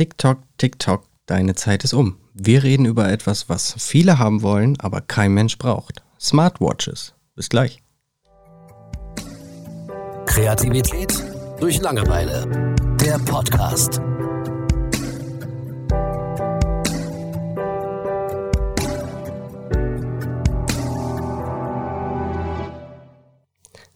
TikTok, 0.00 0.38
TikTok, 0.56 1.04
deine 1.26 1.54
Zeit 1.56 1.84
ist 1.84 1.92
um. 1.92 2.16
Wir 2.32 2.62
reden 2.62 2.86
über 2.86 3.12
etwas, 3.12 3.50
was 3.50 3.74
viele 3.76 4.18
haben 4.18 4.40
wollen, 4.40 4.80
aber 4.80 5.02
kein 5.02 5.34
Mensch 5.34 5.58
braucht. 5.58 6.02
Smartwatches. 6.18 7.12
Bis 7.34 7.50
gleich. 7.50 7.82
Kreativität 10.24 11.12
durch 11.60 11.82
Langeweile. 11.82 12.74
Der 12.98 13.18
Podcast. 13.18 14.00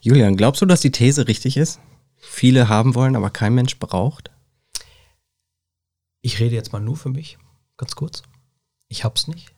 Julian, 0.01 0.37
glaubst 0.37 0.61
du, 0.61 0.67
dass 0.67 0.83
die 0.83 0.93
These 0.93 1.29
richtig 1.29 1.57
ist? 1.57 1.81
Viele 2.19 2.69
haben 2.69 2.95
wollen, 2.95 3.17
aber 3.17 3.31
kein 3.31 3.55
Mensch 3.55 3.79
braucht? 3.79 4.34
Ich 6.25 6.41
rede 6.41 6.55
jetzt 6.55 6.73
mal 6.73 6.81
nur 6.81 6.97
für 6.97 7.11
mich, 7.11 7.37
ganz 7.77 7.97
kurz. 7.97 8.23
Ich 8.89 9.05
hab's 9.05 9.29
nicht. 9.29 9.53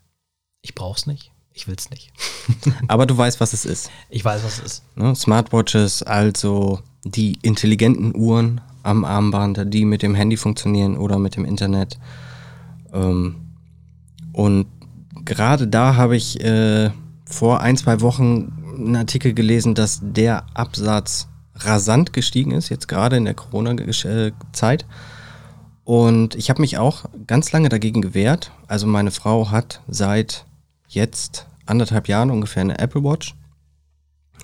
Ich 0.62 0.74
brauch's 0.74 1.06
nicht. 1.06 1.30
Ich 1.52 1.68
will's 1.68 1.90
nicht. 1.90 2.12
aber 2.88 3.06
du 3.06 3.16
weißt, 3.16 3.38
was 3.38 3.52
es 3.52 3.64
ist. 3.64 3.88
Ich 4.10 4.24
weiß, 4.24 4.42
was 4.42 4.58
es 4.58 4.64
ist. 4.64 4.82
Ne? 4.96 5.14
Smartwatches, 5.14 6.02
also 6.02 6.80
die 7.04 7.38
intelligenten 7.42 8.16
Uhren 8.16 8.60
am 8.82 9.04
Armband, 9.04 9.72
die 9.72 9.84
mit 9.84 10.02
dem 10.02 10.16
Handy 10.16 10.36
funktionieren 10.36 10.96
oder 10.96 11.20
mit 11.20 11.36
dem 11.36 11.44
Internet. 11.44 12.00
Ähm, 12.92 13.36
und 14.32 14.66
gerade 15.24 15.68
da 15.68 15.94
habe 15.94 16.16
ich 16.16 16.40
äh, 16.40 16.90
vor 17.26 17.60
ein, 17.60 17.76
zwei 17.76 18.00
Wochen 18.00 18.74
einen 18.76 18.96
Artikel 18.96 19.34
gelesen, 19.34 19.76
dass 19.76 20.00
der 20.02 20.46
Absatz 20.54 21.28
rasant 21.54 22.12
gestiegen 22.12 22.50
ist, 22.50 22.70
jetzt 22.70 22.88
gerade 22.88 23.16
in 23.18 23.24
der 23.24 23.34
Corona-Zeit. 23.34 24.84
Und 25.86 26.34
ich 26.34 26.50
habe 26.50 26.60
mich 26.60 26.78
auch 26.78 27.04
ganz 27.28 27.52
lange 27.52 27.68
dagegen 27.68 28.02
gewehrt. 28.02 28.50
Also 28.66 28.88
meine 28.88 29.12
Frau 29.12 29.52
hat 29.52 29.82
seit 29.86 30.44
jetzt 30.88 31.46
anderthalb 31.64 32.08
Jahren 32.08 32.32
ungefähr 32.32 32.62
eine 32.62 32.80
Apple 32.80 33.04
Watch. 33.04 33.36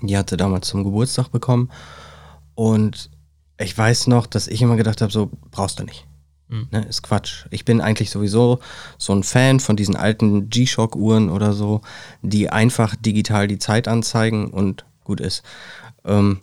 Die 0.01 0.17
hatte 0.17 0.37
damals 0.37 0.69
zum 0.69 0.85
Geburtstag 0.85 1.27
bekommen. 1.33 1.69
Und 2.55 3.09
ich 3.59 3.77
weiß 3.77 4.07
noch, 4.07 4.25
dass 4.25 4.47
ich 4.47 4.61
immer 4.61 4.77
gedacht 4.77 5.01
habe, 5.01 5.11
so 5.11 5.31
brauchst 5.51 5.81
du 5.81 5.83
nicht. 5.83 6.07
Mhm. 6.47 6.69
Ne, 6.71 6.85
ist 6.85 7.03
Quatsch. 7.03 7.45
Ich 7.49 7.65
bin 7.65 7.81
eigentlich 7.81 8.09
sowieso 8.09 8.59
so 8.97 9.11
ein 9.11 9.23
Fan 9.23 9.59
von 9.59 9.75
diesen 9.75 9.97
alten 9.97 10.49
G-Shock-Uhren 10.49 11.29
oder 11.29 11.51
so, 11.51 11.81
die 12.21 12.51
einfach 12.51 12.95
digital 12.95 13.49
die 13.49 13.59
Zeit 13.59 13.89
anzeigen 13.89 14.47
und 14.49 14.85
gut 15.03 15.19
ist. 15.19 15.43
Ähm, 16.05 16.39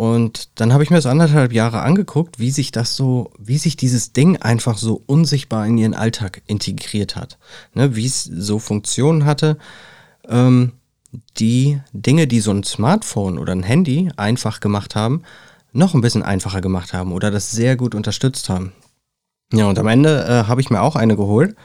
und 0.00 0.48
dann 0.58 0.72
habe 0.72 0.82
ich 0.82 0.88
mir 0.88 0.96
das 0.96 1.04
anderthalb 1.04 1.52
Jahre 1.52 1.82
angeguckt, 1.82 2.38
wie 2.38 2.50
sich 2.50 2.72
das 2.72 2.96
so, 2.96 3.32
wie 3.38 3.58
sich 3.58 3.76
dieses 3.76 4.14
Ding 4.14 4.38
einfach 4.38 4.78
so 4.78 5.02
unsichtbar 5.04 5.66
in 5.66 5.76
ihren 5.76 5.92
Alltag 5.92 6.40
integriert 6.46 7.16
hat. 7.16 7.36
Ne, 7.74 7.96
wie 7.96 8.06
es 8.06 8.24
so 8.24 8.58
Funktionen 8.58 9.26
hatte, 9.26 9.58
ähm, 10.26 10.72
die 11.36 11.82
Dinge, 11.92 12.26
die 12.26 12.40
so 12.40 12.50
ein 12.50 12.64
Smartphone 12.64 13.36
oder 13.36 13.52
ein 13.52 13.62
Handy 13.62 14.10
einfach 14.16 14.60
gemacht 14.60 14.96
haben, 14.96 15.20
noch 15.74 15.92
ein 15.92 16.00
bisschen 16.00 16.22
einfacher 16.22 16.62
gemacht 16.62 16.94
haben 16.94 17.12
oder 17.12 17.30
das 17.30 17.50
sehr 17.50 17.76
gut 17.76 17.94
unterstützt 17.94 18.48
haben. 18.48 18.72
Ja, 19.52 19.66
und 19.66 19.78
am 19.78 19.86
Ende 19.86 20.24
äh, 20.24 20.48
habe 20.48 20.62
ich 20.62 20.70
mir 20.70 20.80
auch 20.80 20.96
eine 20.96 21.14
geholt. 21.14 21.56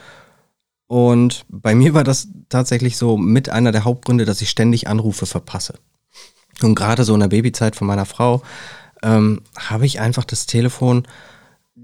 Und 0.88 1.46
bei 1.48 1.74
mir 1.74 1.94
war 1.94 2.04
das 2.04 2.28
tatsächlich 2.50 2.98
so 2.98 3.16
mit 3.16 3.48
einer 3.48 3.72
der 3.72 3.86
Hauptgründe, 3.86 4.26
dass 4.26 4.42
ich 4.42 4.50
ständig 4.50 4.90
Anrufe 4.90 5.26
verpasse. 5.26 5.76
Und 6.62 6.76
gerade 6.76 7.04
so 7.04 7.14
in 7.14 7.20
der 7.20 7.28
Babyzeit 7.28 7.76
von 7.76 7.88
meiner 7.88 8.06
Frau 8.06 8.42
ähm, 9.04 9.42
habe 9.58 9.86
ich 9.86 10.00
einfach 10.00 10.24
das 10.24 10.46
Telefon, 10.46 11.08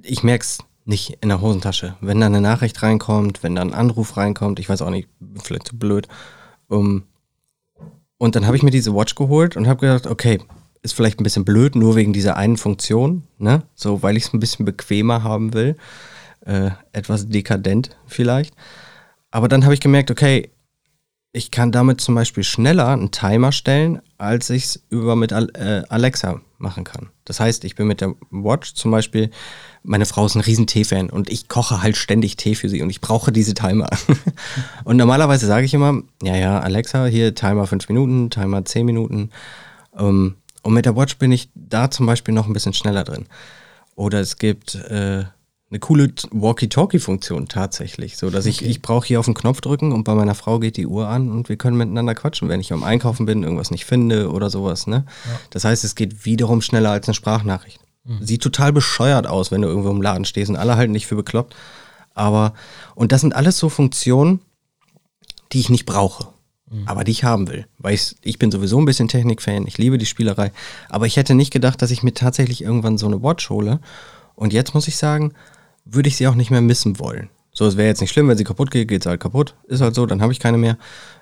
ich 0.02 0.24
merke 0.24 0.44
es 0.44 0.60
nicht 0.86 1.18
in 1.22 1.30
der 1.30 1.42
Hosentasche. 1.42 1.96
Wenn 2.02 2.20
da 2.20 2.26
eine 2.26 2.42
Nachricht 2.42 2.82
reinkommt, 2.82 3.44
wenn 3.44 3.56
da 3.56 3.62
ein 3.62 3.74
Anruf 3.74 4.18
reinkommt, 4.18 4.60
ich 4.60 4.70
weiß 4.70 4.82
auch 4.82 4.90
nicht, 4.90 5.08
vielleicht 5.44 5.68
zu 5.68 5.78
blöd. 5.78 6.08
Um, 6.68 7.04
und 8.18 8.36
dann 8.36 8.46
habe 8.46 8.56
ich 8.56 8.64
mir 8.64 8.72
diese 8.72 8.96
Watch 8.96 9.16
geholt 9.16 9.58
und 9.58 9.68
habe 9.68 9.82
gedacht, 9.82 10.08
okay, 10.08 10.40
ist 10.84 10.94
vielleicht 10.94 11.20
ein 11.20 11.24
bisschen 11.24 11.46
blöd, 11.46 11.76
nur 11.76 11.96
wegen 11.96 12.14
dieser 12.14 12.38
einen 12.38 12.58
Funktion, 12.58 13.24
ne? 13.38 13.64
So, 13.76 14.02
weil 14.02 14.18
ich 14.18 14.26
es 14.26 14.34
ein 14.34 14.40
bisschen 14.40 14.66
bequemer 14.66 15.24
haben 15.24 15.54
will. 15.54 15.76
Äh, 16.46 16.72
etwas 16.92 17.30
dekadent 17.30 17.96
vielleicht. 18.08 18.56
Aber 19.30 19.48
dann 19.48 19.64
habe 19.64 19.74
ich 19.74 19.80
gemerkt, 19.80 20.10
okay, 20.10 20.50
ich 21.34 21.52
kann 21.52 21.72
damit 21.72 22.02
zum 22.02 22.16
Beispiel 22.16 22.44
schneller 22.44 22.90
einen 22.90 23.12
Timer 23.12 23.52
stellen, 23.52 24.02
als 24.18 24.50
ich 24.50 24.66
es 24.66 24.84
über 24.90 25.16
mit 25.16 25.32
äh, 25.32 25.84
Alexa 25.88 26.42
machen 26.58 26.84
kann. 26.84 27.10
Das 27.26 27.40
heißt, 27.40 27.64
ich 27.64 27.76
bin 27.76 27.88
mit 27.88 28.02
der 28.02 28.16
Watch 28.30 28.74
zum 28.74 28.92
Beispiel, 28.92 29.32
meine 29.84 30.06
Frau 30.06 30.26
ist 30.26 30.36
ein 30.36 30.42
riesen 30.42 30.68
Tee-Fan 30.68 31.10
und 31.10 31.30
ich 31.30 31.48
koche 31.48 31.82
halt 31.82 31.96
ständig 31.96 32.36
Tee 32.36 32.56
für 32.56 32.70
sie 32.70 32.82
und 32.82 32.90
ich 32.90 33.02
brauche 33.02 33.32
diese 33.32 33.54
Timer. 33.54 33.90
und 34.84 34.98
normalerweise 34.98 35.48
sage 35.48 35.66
ich 35.66 35.74
immer, 35.74 36.02
ja, 36.22 36.36
ja, 36.36 36.60
Alexa, 36.60 37.06
hier 37.06 37.34
Timer 37.34 37.66
5 37.66 37.88
Minuten, 37.88 38.30
Timer 38.30 38.66
10 38.66 38.86
Minuten. 38.86 39.30
Ähm, 39.98 40.36
und 40.64 40.74
mit 40.74 40.86
der 40.86 40.96
Watch 40.96 41.18
bin 41.18 41.32
ich 41.32 41.50
da 41.56 41.90
zum 41.90 42.06
Beispiel 42.06 42.34
noch 42.34 42.46
ein 42.46 42.54
bisschen 42.54 42.74
schneller 42.74 43.06
drin. 43.06 43.26
Oder 43.96 44.20
es 44.20 44.38
gibt 44.38 44.76
äh, 44.76 45.24
eine 45.72 45.80
coole 45.80 46.14
Walkie-Talkie-Funktion 46.32 47.48
tatsächlich, 47.48 48.18
so 48.18 48.30
dass 48.30 48.46
okay. 48.46 48.50
ich, 48.50 48.66
ich 48.66 48.82
brauche 48.82 49.08
hier 49.08 49.20
auf 49.20 49.26
den 49.26 49.34
Knopf 49.34 49.62
drücken 49.62 49.94
und 49.94 50.04
bei 50.04 50.14
meiner 50.14 50.36
Frau 50.36 50.60
geht 50.60 50.78
die 50.78 50.86
Uhr 50.86 51.08
an 51.08 51.32
und 51.32 51.48
wir 51.48 51.56
können 51.56 51.78
miteinander 51.78 52.14
quatschen, 52.14 52.50
wenn 52.50 52.60
ich 52.60 52.74
am 52.74 52.84
Einkaufen 52.84 53.26
bin, 53.26 53.44
irgendwas 53.44 53.72
nicht 53.72 53.86
finde 53.86 54.32
oder 54.32 54.50
sowas. 54.50 54.86
Ne? 54.86 55.06
Ja. 55.26 55.40
Das 55.50 55.64
heißt, 55.64 55.84
es 55.84 55.96
geht 55.96 56.26
wiederum 56.26 56.62
schneller 56.62 56.92
als 56.92 57.08
eine 57.08 57.16
Sprachnachricht. 57.16 57.80
Mhm. 58.04 58.20
Sieht 58.22 58.44
total 58.44 58.74
bescheuert 58.74 59.28
aus, 59.28 59.52
wenn 59.52 59.62
du 59.62 59.70
irgendwo 59.70 59.92
im 59.92 60.02
Laden 60.02 60.26
stehst 60.26 60.50
und 60.50 60.58
alle 60.58 60.76
halten 60.76 60.94
dich 60.94 61.08
für 61.08 61.16
bekloppt. 61.16 61.56
Aber, 62.14 62.54
und 62.94 63.14
das 63.14 63.22
sind 63.22 63.34
alles 63.34 63.58
so 63.58 63.70
Funktionen, 63.70 64.42
die 65.54 65.62
ich 65.62 65.70
nicht 65.70 65.86
brauche 65.86 66.28
mhm. 66.72 66.88
aber 66.88 67.04
die 67.04 67.12
ich 67.12 67.24
haben 67.24 67.48
will. 67.48 67.68
Weil 67.78 67.94
ich, 67.94 68.16
ich 68.24 68.40
bin 68.40 68.52
sowieso 68.52 68.80
ein 68.80 68.86
bisschen 68.86 69.08
Technikfan, 69.08 69.68
ich 69.68 69.78
liebe 69.78 69.98
die 69.98 70.06
Spielerei. 70.06 70.52
Aber 70.90 71.06
ich 71.06 71.18
hätte 71.18 71.36
nicht 71.36 71.52
gedacht, 71.52 71.82
dass 71.82 71.92
ich 71.92 72.04
mir 72.04 72.14
tatsächlich 72.14 72.64
irgendwann 72.64 72.98
so 72.98 73.06
eine 73.06 73.22
Watch 73.22 73.50
hole. 73.50 73.80
Und 74.36 74.54
jetzt 74.54 74.74
muss 74.74 74.88
ich 74.88 74.98
sagen, 74.98 75.34
würde 75.86 76.10
ich 76.10 76.18
sie 76.18 76.28
auch 76.28 76.36
nicht 76.36 76.52
mehr 76.52 76.62
missen 76.62 77.00
wollen. 77.00 77.30
So, 77.54 77.66
es 77.66 77.78
wäre 77.78 77.88
jetzt 77.88 78.02
nicht 78.02 78.12
schlimm, 78.12 78.28
wenn 78.28 78.38
sie 78.38 78.44
kaputt 78.44 78.72
geht, 78.72 78.88
geht 78.88 79.04
sie 79.04 79.10
halt 79.10 79.20
kaputt. 79.20 79.56
Ist 79.68 79.82
halt 79.82 79.96
so, 79.96 80.06
dann 80.06 80.22
habe 80.22 80.32
ich 80.32 80.40
keine 80.40 80.58
mehr. 80.58 80.78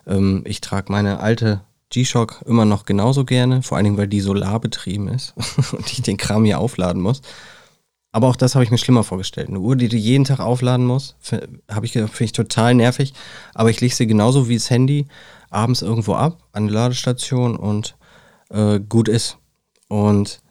Ähm, 0.05 0.43
ich 0.45 0.61
trage 0.61 0.91
meine 0.91 1.19
alte 1.19 1.61
G-Shock 1.89 2.43
immer 2.45 2.65
noch 2.65 2.85
genauso 2.85 3.25
gerne, 3.25 3.63
vor 3.63 3.77
allen 3.77 3.85
Dingen, 3.85 3.97
weil 3.97 4.07
die 4.07 4.21
solarbetrieben 4.21 5.07
ist 5.07 5.33
und 5.71 5.91
ich 5.91 6.01
den 6.03 6.17
Kram 6.17 6.45
hier 6.45 6.59
aufladen 6.59 7.01
muss. 7.01 7.21
Aber 8.11 8.27
auch 8.27 8.35
das 8.35 8.55
habe 8.55 8.63
ich 8.63 8.71
mir 8.71 8.77
schlimmer 8.77 9.03
vorgestellt. 9.03 9.49
Eine 9.49 9.59
Uhr, 9.59 9.75
die 9.75 9.87
du 9.87 9.95
jeden 9.95 10.23
Tag 10.25 10.39
aufladen 10.39 10.85
musst, 10.85 11.15
habe 11.69 11.85
ich 11.85 11.93
finde 11.93 12.23
ich 12.23 12.31
total 12.31 12.73
nervig. 12.73 13.13
Aber 13.53 13.69
ich 13.69 13.81
lege 13.81 13.93
sie 13.93 14.07
genauso 14.07 14.49
wie 14.49 14.55
das 14.55 14.69
Handy 14.69 15.07
abends 15.51 15.81
irgendwo 15.81 16.15
ab 16.15 16.43
an 16.51 16.65
der 16.65 16.73
Ladestation 16.73 17.55
und 17.55 17.95
äh, 18.49 18.79
gut 18.79 19.07
ist. 19.07 19.37
Und 19.89 20.41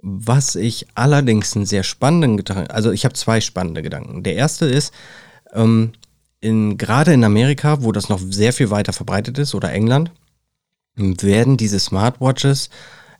was 0.00 0.54
ich 0.54 0.86
allerdings 0.94 1.56
einen 1.56 1.66
sehr 1.66 1.82
spannenden 1.82 2.36
Gedanken, 2.36 2.70
also 2.70 2.92
ich 2.92 3.04
habe 3.04 3.14
zwei 3.14 3.40
spannende 3.40 3.82
Gedanken. 3.82 4.22
Der 4.22 4.34
erste 4.34 4.66
ist, 4.66 4.94
ähm, 5.52 5.92
in, 6.40 6.78
gerade 6.78 7.12
in 7.12 7.24
Amerika, 7.24 7.82
wo 7.82 7.90
das 7.90 8.08
noch 8.08 8.20
sehr 8.20 8.52
viel 8.52 8.70
weiter 8.70 8.92
verbreitet 8.92 9.38
ist, 9.38 9.54
oder 9.54 9.72
England, 9.72 10.12
werden 10.94 11.56
diese 11.56 11.80
Smartwatches, 11.80 12.70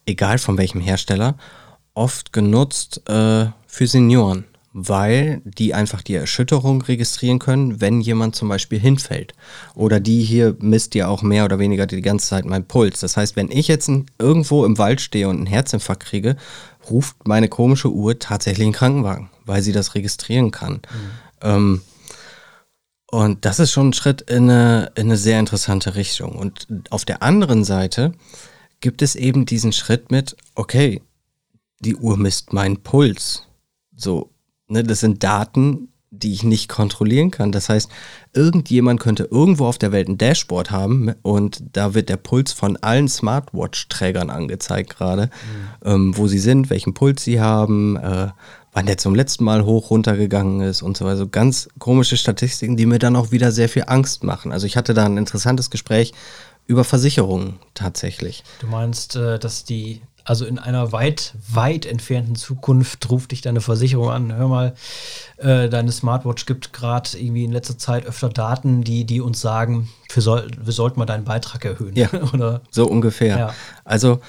egal 0.06 0.38
von 0.38 0.56
welchem 0.58 0.80
Hersteller, 0.80 1.36
oft 1.94 2.32
genutzt 2.32 3.02
äh, 3.08 3.46
für 3.66 3.86
Senioren 3.86 4.44
weil 4.86 5.42
die 5.44 5.74
einfach 5.74 6.02
die 6.02 6.14
Erschütterung 6.14 6.82
registrieren 6.82 7.40
können, 7.40 7.80
wenn 7.80 8.00
jemand 8.00 8.36
zum 8.36 8.48
Beispiel 8.48 8.78
hinfällt. 8.78 9.34
Oder 9.74 9.98
die 9.98 10.22
hier 10.22 10.56
misst 10.60 10.94
ja 10.94 11.08
auch 11.08 11.22
mehr 11.22 11.44
oder 11.44 11.58
weniger 11.58 11.86
die 11.86 12.00
ganze 12.00 12.28
Zeit 12.28 12.44
meinen 12.44 12.66
Puls. 12.66 13.00
Das 13.00 13.16
heißt, 13.16 13.34
wenn 13.34 13.50
ich 13.50 13.66
jetzt 13.66 13.90
irgendwo 14.18 14.64
im 14.64 14.78
Wald 14.78 15.00
stehe 15.00 15.28
und 15.28 15.36
einen 15.36 15.46
Herzinfarkt 15.46 16.04
kriege, 16.04 16.36
ruft 16.88 17.26
meine 17.26 17.48
komische 17.48 17.90
Uhr 17.90 18.18
tatsächlich 18.20 18.66
einen 18.66 18.72
Krankenwagen, 18.72 19.30
weil 19.44 19.62
sie 19.62 19.72
das 19.72 19.96
registrieren 19.96 20.52
kann. 20.52 20.74
Mhm. 20.74 20.80
Ähm, 21.42 21.82
und 23.10 23.44
das 23.44 23.58
ist 23.58 23.72
schon 23.72 23.88
ein 23.88 23.94
Schritt 23.94 24.20
in 24.22 24.50
eine, 24.50 24.92
in 24.94 25.06
eine 25.06 25.16
sehr 25.16 25.40
interessante 25.40 25.96
Richtung. 25.96 26.36
Und 26.36 26.68
auf 26.90 27.04
der 27.04 27.22
anderen 27.22 27.64
Seite 27.64 28.12
gibt 28.80 29.02
es 29.02 29.16
eben 29.16 29.44
diesen 29.44 29.72
Schritt 29.72 30.12
mit, 30.12 30.36
okay, 30.54 31.02
die 31.80 31.96
Uhr 31.96 32.16
misst 32.16 32.52
meinen 32.52 32.82
Puls. 32.82 33.44
So, 33.96 34.30
Ne, 34.68 34.84
das 34.84 35.00
sind 35.00 35.24
Daten, 35.24 35.88
die 36.10 36.32
ich 36.32 36.42
nicht 36.42 36.68
kontrollieren 36.68 37.30
kann. 37.30 37.52
Das 37.52 37.68
heißt, 37.68 37.90
irgendjemand 38.32 39.00
könnte 39.00 39.28
irgendwo 39.30 39.66
auf 39.66 39.78
der 39.78 39.92
Welt 39.92 40.08
ein 40.08 40.18
Dashboard 40.18 40.70
haben 40.70 41.12
und 41.22 41.62
da 41.72 41.94
wird 41.94 42.08
der 42.08 42.16
Puls 42.16 42.52
von 42.52 42.76
allen 42.78 43.08
Smartwatch-Trägern 43.08 44.30
angezeigt 44.30 44.96
gerade, 44.96 45.26
mhm. 45.26 45.90
ähm, 45.90 46.16
wo 46.16 46.26
sie 46.26 46.38
sind, 46.38 46.70
welchen 46.70 46.94
Puls 46.94 47.24
sie 47.24 47.40
haben, 47.40 47.96
äh, 47.96 48.28
wann 48.72 48.86
der 48.86 48.98
zum 48.98 49.14
letzten 49.14 49.44
Mal 49.44 49.64
hoch 49.64 49.90
runtergegangen 49.90 50.60
ist 50.60 50.82
und 50.82 50.96
so 50.96 51.04
weiter. 51.04 51.12
Also 51.12 51.28
ganz 51.28 51.68
komische 51.78 52.16
Statistiken, 52.16 52.76
die 52.76 52.86
mir 52.86 52.98
dann 52.98 53.16
auch 53.16 53.30
wieder 53.30 53.52
sehr 53.52 53.68
viel 53.68 53.84
Angst 53.86 54.24
machen. 54.24 54.52
Also 54.52 54.66
ich 54.66 54.76
hatte 54.76 54.94
da 54.94 55.04
ein 55.04 55.16
interessantes 55.16 55.70
Gespräch 55.70 56.12
über 56.66 56.84
Versicherungen 56.84 57.58
tatsächlich. 57.74 58.44
Du 58.60 58.66
meinst, 58.66 59.16
äh, 59.16 59.38
dass 59.38 59.64
die 59.64 60.02
also 60.28 60.44
in 60.44 60.58
einer 60.58 60.92
weit, 60.92 61.32
weit 61.50 61.86
entfernten 61.86 62.36
Zukunft 62.36 63.08
ruft 63.08 63.30
dich 63.30 63.40
deine 63.40 63.62
Versicherung 63.62 64.10
an, 64.10 64.34
hör 64.34 64.48
mal, 64.48 64.74
äh, 65.38 65.70
deine 65.70 65.90
Smartwatch 65.90 66.44
gibt 66.44 66.74
gerade 66.74 67.08
irgendwie 67.18 67.44
in 67.44 67.52
letzter 67.52 67.78
Zeit 67.78 68.04
öfter 68.04 68.28
Daten, 68.28 68.84
die, 68.84 69.06
die 69.06 69.22
uns 69.22 69.40
sagen, 69.40 69.88
wir, 70.12 70.22
soll, 70.22 70.50
wir 70.60 70.72
sollten 70.74 70.98
mal 70.98 71.06
deinen 71.06 71.24
Beitrag 71.24 71.64
erhöhen. 71.64 71.96
Ja, 71.96 72.10
Oder, 72.34 72.60
so 72.70 72.86
ungefähr. 72.86 73.38
Ja. 73.38 73.54
Also 73.84 74.20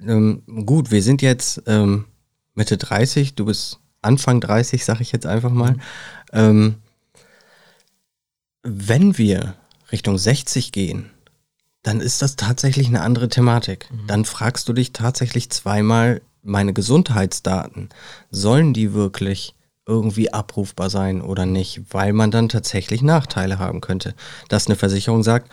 ähm, 0.00 0.42
gut, 0.64 0.90
wir 0.90 1.02
sind 1.02 1.20
jetzt 1.20 1.62
ähm, 1.66 2.06
Mitte 2.54 2.78
30, 2.78 3.34
du 3.34 3.44
bist 3.44 3.80
Anfang 4.00 4.40
30, 4.40 4.82
sag 4.82 5.02
ich 5.02 5.12
jetzt 5.12 5.26
einfach 5.26 5.50
mal. 5.50 5.76
Ähm, 6.32 6.76
wenn 8.62 9.18
wir 9.18 9.56
Richtung 9.92 10.16
60 10.16 10.72
gehen, 10.72 11.10
dann 11.84 12.00
ist 12.00 12.22
das 12.22 12.34
tatsächlich 12.34 12.88
eine 12.88 13.02
andere 13.02 13.28
Thematik. 13.28 13.88
Dann 14.06 14.24
fragst 14.24 14.68
du 14.68 14.72
dich 14.72 14.92
tatsächlich 14.92 15.50
zweimal, 15.50 16.22
meine 16.42 16.72
Gesundheitsdaten, 16.72 17.90
sollen 18.30 18.74
die 18.74 18.92
wirklich 18.92 19.54
irgendwie 19.86 20.32
abrufbar 20.32 20.88
sein 20.88 21.20
oder 21.20 21.46
nicht, 21.46 21.82
weil 21.90 22.14
man 22.14 22.30
dann 22.30 22.48
tatsächlich 22.48 23.02
Nachteile 23.02 23.58
haben 23.58 23.82
könnte. 23.82 24.14
Dass 24.48 24.66
eine 24.66 24.76
Versicherung 24.76 25.22
sagt, 25.22 25.50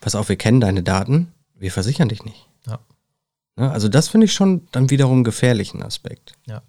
pass 0.00 0.14
auf, 0.14 0.30
wir 0.30 0.36
kennen 0.36 0.60
deine 0.60 0.82
Daten, 0.82 1.32
wir 1.54 1.70
versichern 1.70 2.08
dich 2.08 2.24
nicht. 2.24 2.46
ja. 2.66 2.78
Ne? 3.56 3.70
Also 3.70 3.88
das 3.88 4.08
finde 4.08 4.24
ich 4.24 4.32
schon 4.32 4.66
dann 4.72 4.88
wiederum 4.88 5.16
einen 5.16 5.24
gefährlichen 5.24 5.82
Aspekt. 5.82 6.34
Ja. 6.46 6.62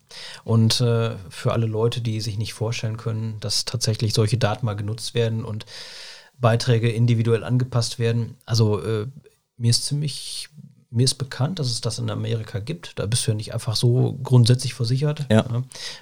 Und 0.43 0.81
äh, 0.81 1.15
für 1.29 1.53
alle 1.53 1.65
Leute, 1.65 2.01
die 2.01 2.19
sich 2.19 2.37
nicht 2.37 2.53
vorstellen 2.53 2.97
können, 2.97 3.39
dass 3.39 3.63
tatsächlich 3.63 4.13
solche 4.13 4.37
Daten 4.37 4.65
mal 4.65 4.75
genutzt 4.75 5.13
werden 5.13 5.45
und 5.45 5.65
Beiträge 6.39 6.89
individuell 6.89 7.43
angepasst 7.43 7.99
werden. 7.99 8.35
Also 8.45 8.81
äh, 8.81 9.07
mir 9.57 9.71
ist 9.71 9.85
ziemlich, 9.85 10.49
mir 10.89 11.03
ist 11.03 11.15
bekannt, 11.15 11.59
dass 11.59 11.67
es 11.67 11.81
das 11.81 11.99
in 11.99 12.09
Amerika 12.09 12.59
gibt. 12.59 12.97
Da 12.99 13.05
bist 13.05 13.25
du 13.25 13.31
ja 13.31 13.35
nicht 13.35 13.53
einfach 13.53 13.75
so 13.75 14.17
grundsätzlich 14.23 14.73
versichert. 14.73 15.25
Ja. 15.31 15.45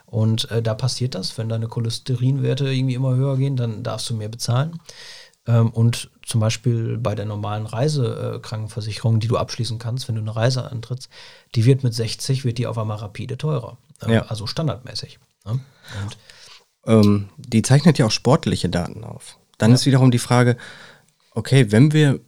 Und 0.05 0.51
äh, 0.51 0.61
da 0.61 0.73
passiert 0.73 1.15
das, 1.15 1.37
wenn 1.37 1.49
deine 1.49 1.67
Cholesterinwerte 1.67 2.71
irgendwie 2.71 2.95
immer 2.95 3.15
höher 3.15 3.37
gehen, 3.37 3.55
dann 3.55 3.83
darfst 3.83 4.09
du 4.09 4.15
mehr 4.15 4.29
bezahlen. 4.29 4.79
Ähm, 5.47 5.69
und 5.69 6.09
zum 6.25 6.41
Beispiel 6.41 6.97
bei 6.97 7.15
der 7.15 7.25
normalen 7.25 7.65
Reisekrankenversicherung, 7.65 9.19
die 9.19 9.27
du 9.27 9.37
abschließen 9.37 9.79
kannst, 9.79 10.07
wenn 10.07 10.15
du 10.15 10.21
eine 10.21 10.35
Reise 10.35 10.69
antrittst, 10.69 11.09
die 11.53 11.65
wird 11.65 11.83
mit 11.83 11.93
60, 11.93 12.45
wird 12.45 12.57
die 12.57 12.67
auf 12.67 12.77
einmal 12.77 12.97
rapide 12.97 13.37
teurer. 13.37 13.77
Ähm, 14.01 14.11
Ja. 14.11 14.21
Also 14.23 14.47
standardmäßig. 14.47 15.19
Ne? 15.45 15.59
Und 16.03 16.17
Ähm, 16.87 17.29
die 17.37 17.63
zeichnet 17.63 17.97
ja 17.97 18.05
auch 18.05 18.11
sportliche 18.11 18.69
Daten 18.69 19.03
auf. 19.03 19.39
Dann 19.57 19.71
ist 19.71 19.85
wiederum 19.85 20.11
die 20.11 20.19
Frage, 20.19 20.57
okay, 21.31 21.71
wenn 21.71 21.93
wir 21.93 22.19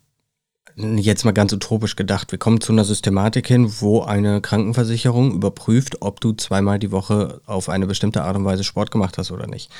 jetzt 0.78 1.26
mal 1.26 1.32
ganz 1.32 1.52
utopisch 1.54 1.96
gedacht, 1.96 2.32
wir 2.32 2.38
kommen 2.38 2.62
zu 2.62 2.72
einer 2.72 2.86
Systematik 2.86 3.48
hin, 3.48 3.82
wo 3.82 4.04
eine 4.04 4.42
Krankenversicherung 4.42 5.34
überprüft, 5.34 6.04
ob 6.04 6.22
du 6.22 6.34
zweimal 6.34 6.78
die 6.78 6.92
Woche 6.92 7.42
auf 7.48 7.68
eine 7.68 7.88
bestimmte 7.88 8.22
Art 8.24 8.36
und 8.36 8.46
Weise 8.46 8.64
Sport 8.64 8.92
gemacht 8.92 9.18
hast 9.18 9.32
oder 9.32 9.48
nicht. 9.48 9.72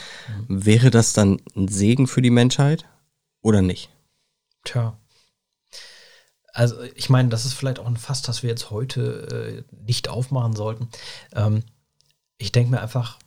Wäre 0.48 0.90
das 0.90 1.14
dann 1.14 1.40
ein 1.56 1.68
Segen 1.68 2.08
für 2.08 2.24
die 2.24 2.32
Menschheit 2.32 2.86
oder 3.42 3.62
nicht? 3.62 3.90
Tja. 4.64 4.98
Also 6.52 6.82
ich 6.96 7.12
meine, 7.12 7.30
das 7.30 7.46
ist 7.46 7.54
vielleicht 7.54 7.78
auch 7.78 7.86
ein 7.86 7.98
Fass, 7.98 8.24
das 8.24 8.42
wir 8.42 8.50
jetzt 8.50 8.72
heute 8.72 9.64
äh, 9.70 9.76
nicht 9.86 10.10
aufmachen 10.10 10.56
sollten. 10.56 10.90
Ähm, 11.36 11.62
ich 12.40 12.52
denke 12.52 12.72
mir 12.72 12.82
einfach, 12.82 13.20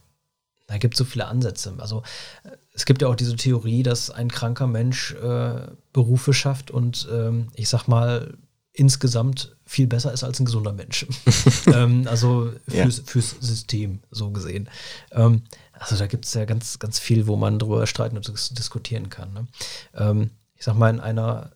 da 0.67 0.79
gibt 0.79 0.95
es 0.95 0.99
so 0.99 1.05
viele 1.05 1.27
Ansätze. 1.27 1.75
Also 1.79 2.03
äh, 2.43 2.51
es 2.81 2.87
gibt 2.87 3.03
ja 3.03 3.09
auch 3.09 3.15
diese 3.15 3.37
Theorie, 3.37 3.83
dass 3.83 4.11
ein 4.11 4.31
kranker 4.31 4.67
Mensch 4.67 5.13
äh, 5.13 5.67
Berufe 5.93 6.33
schafft 6.33 6.71
und 6.71 7.07
ähm, 7.13 7.49
ich 7.55 7.69
sag 7.69 7.89
mal 7.89 8.39
insgesamt 8.73 9.55
viel 9.67 9.87
besser 9.87 10.15
ist 10.15 10.25
als 10.25 10.41
ein 10.41 10.47
gesunder 10.47 10.73
Mensch. 10.73 11.05
ähm, 11.75 12.07
also 12.09 12.51
Ja. 12.69 12.85
fürs, 12.85 13.01
fürs 13.01 13.37
System 13.39 14.01
so 14.11 14.31
gesehen. 14.31 14.71
Ähm, 15.13 15.43
also 15.73 15.95
da 15.97 16.07
gibt 16.07 16.25
es 16.25 16.33
ja 16.33 16.47
ganz, 16.47 16.79
ganz 16.79 16.99
viel, 16.99 17.27
wo 17.27 17.37
man 17.37 17.59
drüber 17.59 17.87
streiten 17.87 18.17
und 18.17 18.27
dis 18.27 18.49
diskutieren 18.49 19.11
kann. 19.11 19.35
Ne? 19.35 19.47
Ähm, 19.95 20.31
ich 20.55 20.65
sag 20.65 20.75
mal, 20.75 20.89
in 20.89 21.01
einer 21.01 21.51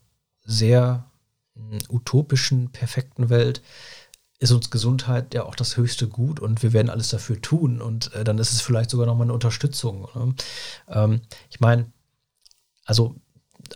sehr 0.44 1.06
mh, 1.54 1.78
utopischen, 1.88 2.68
perfekten 2.70 3.30
Welt 3.30 3.62
ist 4.44 4.52
uns 4.52 4.70
Gesundheit 4.70 5.32
ja 5.32 5.44
auch 5.44 5.54
das 5.54 5.78
höchste 5.78 6.06
Gut 6.06 6.38
und 6.38 6.62
wir 6.62 6.74
werden 6.74 6.90
alles 6.90 7.08
dafür 7.08 7.40
tun 7.40 7.80
und 7.80 8.12
äh, 8.12 8.24
dann 8.24 8.36
ist 8.36 8.52
es 8.52 8.60
vielleicht 8.60 8.90
sogar 8.90 9.06
nochmal 9.06 9.24
eine 9.24 9.32
Unterstützung. 9.32 10.06
Ne? 10.14 10.34
Ähm, 10.88 11.20
ich 11.48 11.60
meine, 11.60 11.90
also 12.84 13.16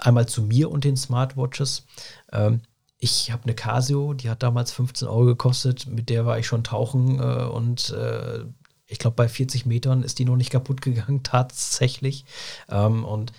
einmal 0.01 0.29
zu 0.29 0.43
mir 0.43 0.71
und 0.71 0.85
den 0.85 0.99
Smartwatches. 0.99 1.87
Ähm, 2.33 2.61
ich 2.99 3.31
habe 3.31 3.45
eine 3.45 3.55
Casio, 3.55 4.13
die 4.13 4.29
hat 4.29 4.43
damals 4.43 4.73
15 4.73 5.09
Euro 5.09 5.25
gekostet, 5.25 5.87
mit 5.87 6.11
der 6.11 6.27
war 6.27 6.39
ich 6.39 6.47
schon 6.47 6.65
tauchen 6.65 7.19
äh, 7.19 7.45
und 7.45 7.89
äh, 7.91 8.45
ich 8.87 8.99
glaube, 8.99 9.17
bei 9.17 9.29
40 9.29 9.65
Metern 9.65 10.03
ist 10.03 10.19
die 10.19 10.27
noch 10.27 10.37
nicht 10.37 10.51
kaputt 10.51 10.83
gegangen, 10.83 11.23
tatsächlich. 11.23 12.27
Ähm, 12.69 13.07
und 13.07 13.33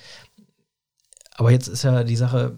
aber 1.36 1.52
jetzt 1.52 1.68
ist 1.68 1.84
ja 1.84 2.04
die 2.04 2.16
Sache, 2.16 2.58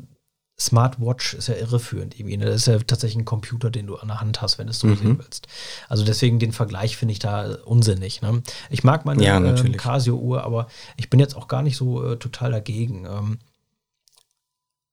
Smartwatch 0.59 1.33
ist 1.33 1.47
ja 1.47 1.55
irreführend 1.55 2.19
irgendwie. 2.19 2.37
Ne? 2.37 2.45
Das 2.45 2.55
ist 2.57 2.65
ja 2.67 2.77
tatsächlich 2.79 3.17
ein 3.17 3.25
Computer, 3.25 3.71
den 3.71 3.87
du 3.87 3.95
an 3.95 4.09
der 4.09 4.21
Hand 4.21 4.41
hast, 4.41 4.57
wenn 4.59 4.67
du 4.67 4.71
es 4.71 4.79
so 4.79 4.87
Mhm. 4.87 4.95
sehen 4.97 5.17
willst. 5.19 5.47
Also 5.89 6.05
deswegen 6.05 6.37
den 6.37 6.51
Vergleich 6.51 6.97
finde 6.97 7.13
ich 7.13 7.19
da 7.19 7.55
unsinnig. 7.65 8.21
Ne? 8.21 8.43
Ich 8.69 8.83
mag 8.83 9.05
meine 9.05 9.23
Ja, 9.23 9.39
natürlich. 9.39 9.77
Casio-Uhr, 9.77 10.43
aber 10.43 10.67
ich 10.97 11.09
bin 11.09 11.19
jetzt 11.19 11.35
auch 11.35 11.47
gar 11.47 11.63
nicht 11.63 11.77
so 11.77 12.03
äh, 12.05 12.17
total 12.17 12.51
dagegen. 12.51 13.05
Ähm, 13.05 13.39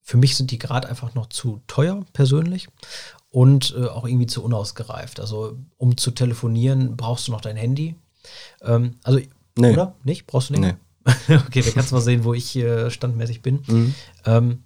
für 0.03 0.17
mich 0.17 0.37
sind 0.37 0.51
die 0.51 0.59
gerade 0.59 0.89
einfach 0.89 1.15
noch 1.15 1.27
zu 1.29 1.61
teuer, 1.67 2.03
persönlich. 2.15 2.69
Und 3.31 3.75
äh, 3.79 3.85
auch 3.89 4.07
irgendwie 4.07 4.27
zu 4.27 4.43
unausgereift. 4.43 5.21
Also, 5.21 5.59
um 5.77 5.99
zu 5.99 6.13
telefonieren, 6.13 6.97
brauchst 6.97 7.29
du 7.29 7.33
noch 7.33 7.43
dein 7.43 7.57
Handy. 7.57 7.95
Ähm, 8.63 8.97
also, 9.03 9.21
Nee. 9.59 9.73
oder? 9.73 9.97
Nicht? 10.03 10.27
Brauchst 10.27 10.49
du 10.49 10.55
nicht? 10.55 10.77
okay, 11.29 11.61
da 11.63 11.71
kannst 11.73 11.91
du 11.91 11.97
mal 11.97 12.01
sehen, 12.01 12.25
wo 12.25 12.33
ich 12.33 12.57
äh, 12.57 12.91
standmäßig 12.91 13.43
bin. 13.43 13.63
Mhm. 13.67 13.95
Ähm, 14.25 14.63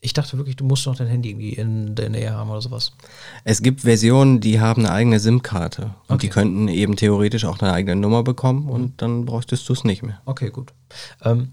ich 0.00 0.12
dachte 0.12 0.36
wirklich, 0.36 0.56
du 0.56 0.64
musst 0.64 0.86
noch 0.86 0.96
dein 0.96 1.08
Handy 1.08 1.30
irgendwie 1.30 1.52
in 1.54 1.94
der 1.94 2.08
Nähe 2.08 2.32
haben 2.32 2.50
oder 2.50 2.60
sowas. 2.60 2.92
Es 3.44 3.62
gibt 3.62 3.80
Versionen, 3.80 4.40
die 4.40 4.60
haben 4.60 4.84
eine 4.84 4.94
eigene 4.94 5.18
SIM-Karte 5.20 5.94
und 6.06 6.22
die 6.22 6.26
Okay. 6.28 6.34
könnten 6.40 6.68
eben 6.68 6.96
theoretisch 6.96 7.44
auch 7.44 7.58
eine 7.60 7.72
eigene 7.72 7.96
Nummer 7.96 8.22
bekommen 8.22 8.68
und 8.68 9.02
dann 9.02 9.24
bräuchtest 9.24 9.68
du 9.68 9.72
es 9.72 9.84
nicht 9.84 10.02
mehr. 10.02 10.20
Okay, 10.24 10.50
gut. 10.50 10.72
Ähm, 11.24 11.52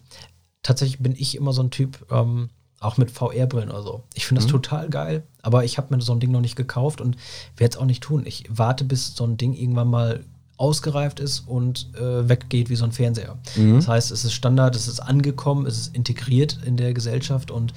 tatsächlich 0.62 1.00
bin 1.00 1.16
ich 1.18 1.36
immer 1.36 1.54
so 1.54 1.64
ein 1.64 1.72
Typ, 1.72 2.06
ähm, 2.12 2.50
auch 2.80 2.98
mit 2.98 3.10
VR-Brillen 3.10 3.72
oder 3.72 3.82
so. 3.82 4.04
Ich 4.14 4.28
finde 4.28 4.42
das 4.44 4.52
total 4.52 4.90
geil, 4.90 5.24
aber 5.42 5.64
ich 5.64 5.78
habe 5.80 5.96
mir 5.96 6.02
so 6.02 6.14
ein 6.14 6.20
Ding 6.20 6.32
noch 6.32 6.42
nicht 6.42 6.56
gekauft 6.56 7.02
und 7.02 7.18
werde 7.58 7.76
es 7.76 7.82
auch 7.82 7.86
nicht 7.86 8.04
tun. 8.04 8.24
Ich 8.28 8.44
warte, 8.50 8.84
bis 8.84 9.16
so 9.16 9.24
ein 9.26 9.38
Ding 9.38 9.54
irgendwann 9.54 9.88
mal 9.90 10.24
ausgereift 10.58 11.20
ist 11.20 11.42
und 11.48 11.90
äh, 11.96 12.30
weggeht 12.30 12.70
wie 12.70 12.76
so 12.76 12.86
ein 12.86 12.92
Fernseher. 12.92 13.38
Das 13.76 13.88
heißt, 13.88 14.12
es 14.12 14.24
ist 14.24 14.34
Standard, 14.34 14.76
es 14.76 14.88
ist 14.88 15.00
angekommen, 15.00 15.66
es 15.66 15.78
ist 15.78 15.96
integriert 15.96 16.60
in 16.66 16.78
der 16.78 16.94
Gesellschaft 16.94 17.52
und 17.52 17.74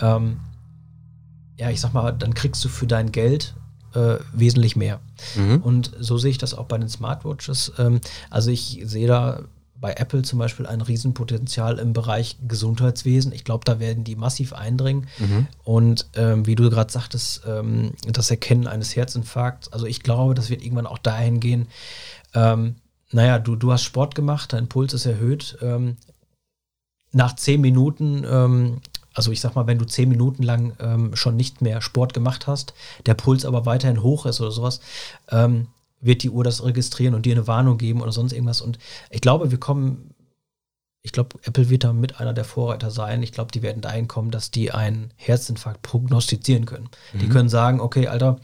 ähm, 0.00 0.38
ja, 1.58 1.70
ich 1.70 1.80
sag 1.80 1.92
mal, 1.92 2.12
dann 2.12 2.32
kriegst 2.34 2.64
du 2.64 2.68
für 2.68 2.86
dein 2.86 3.12
Geld 3.12 3.54
äh, 3.94 4.16
wesentlich 4.32 4.76
mehr. 4.76 5.00
Und 5.62 5.92
so 6.00 6.16
sehe 6.16 6.30
ich 6.30 6.38
das 6.38 6.54
auch 6.54 6.64
bei 6.66 6.78
den 6.78 6.88
Smartwatches. 6.88 7.72
Ähm, 7.78 8.00
also 8.30 8.50
ich 8.50 8.80
sehe 8.84 9.06
da 9.06 9.42
bei 9.82 9.94
Apple 9.94 10.22
zum 10.22 10.38
Beispiel 10.38 10.66
ein 10.66 10.80
Riesenpotenzial 10.80 11.78
im 11.78 11.92
Bereich 11.92 12.36
Gesundheitswesen. 12.46 13.32
Ich 13.32 13.44
glaube, 13.44 13.64
da 13.64 13.80
werden 13.80 14.04
die 14.04 14.14
massiv 14.16 14.52
eindringen. 14.52 15.08
Und 15.64 16.06
ähm, 16.14 16.46
wie 16.46 16.54
du 16.54 16.70
gerade 16.70 16.90
sagtest, 16.90 17.42
ähm, 17.46 17.90
das 18.06 18.30
Erkennen 18.30 18.68
eines 18.68 18.94
Herzinfarkts, 18.96 19.72
also 19.72 19.84
ich 19.84 20.02
glaube, 20.02 20.34
das 20.34 20.48
wird 20.50 20.62
irgendwann 20.62 20.86
auch 20.86 20.98
dahin 20.98 21.40
gehen, 21.40 21.66
ähm, 22.32 22.76
naja, 23.10 23.38
du, 23.38 23.56
du 23.56 23.72
hast 23.72 23.82
Sport 23.82 24.14
gemacht, 24.14 24.52
dein 24.52 24.68
Puls 24.68 24.94
ist 24.94 25.04
erhöht. 25.04 25.58
Ähm, 25.60 25.96
nach 27.10 27.34
zehn 27.36 27.60
Minuten, 27.60 28.24
ähm, 28.24 28.80
also 29.12 29.32
ich 29.32 29.40
sag 29.40 29.56
mal, 29.56 29.66
wenn 29.66 29.78
du 29.78 29.84
zehn 29.84 30.08
Minuten 30.08 30.44
lang 30.44 30.74
ähm, 30.78 31.16
schon 31.16 31.36
nicht 31.36 31.60
mehr 31.60 31.82
Sport 31.82 32.14
gemacht 32.14 32.46
hast, 32.46 32.72
der 33.04 33.14
Puls 33.14 33.44
aber 33.44 33.66
weiterhin 33.66 34.02
hoch 34.02 34.26
ist 34.26 34.40
oder 34.40 34.52
sowas, 34.52 34.80
ähm, 35.30 35.66
wird 36.02 36.22
die 36.22 36.30
Uhr 36.30 36.44
das 36.44 36.62
registrieren 36.62 37.14
und 37.14 37.24
dir 37.24 37.34
eine 37.34 37.46
Warnung 37.46 37.78
geben 37.78 38.02
oder 38.02 38.12
sonst 38.12 38.32
irgendwas. 38.32 38.60
Und 38.60 38.78
ich 39.10 39.20
glaube, 39.22 39.50
wir 39.50 39.58
kommen, 39.58 40.10
ich 41.04 41.10
glaube, 41.12 41.36
Apple 41.42 41.68
wird 41.70 41.82
da 41.84 41.92
mit 41.92 42.20
einer 42.20 42.32
der 42.34 42.44
Vorreiter 42.44 42.90
sein. 42.90 43.22
Ich 43.22 43.32
glaube, 43.32 43.50
die 43.50 43.62
werden 43.62 43.80
dahin 43.82 44.06
kommen, 44.06 44.30
dass 44.30 44.50
die 44.50 44.70
einen 44.70 45.12
Herzinfarkt 45.16 45.82
prognostizieren 45.82 46.64
können. 46.66 46.88
Die 47.14 47.28
können 47.28 47.48
sagen, 47.48 47.80
okay, 47.80 48.06
Alter, 48.08 48.38